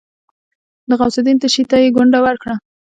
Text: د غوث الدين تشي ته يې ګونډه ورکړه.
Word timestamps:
د 0.89 0.91
غوث 0.99 1.15
الدين 1.19 1.37
تشي 1.41 1.63
ته 1.69 1.77
يې 1.83 1.89
ګونډه 1.95 2.19
ورکړه. 2.25 2.55